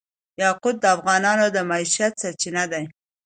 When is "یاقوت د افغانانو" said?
0.41-1.45